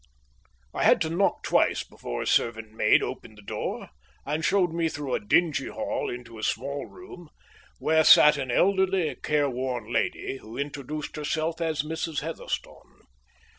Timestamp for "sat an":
8.03-8.49